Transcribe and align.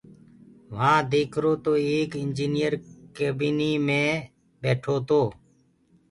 وهآنٚ 0.73 1.07
ديکرو 1.11 1.53
تو 1.63 1.71
ايڪ 1.87 2.11
اِنجنئير 2.23 2.73
ڪيبيني 3.15 3.71
مي 3.87 4.03
ٻيٺو 4.61 4.95
تو۔ 5.07 5.21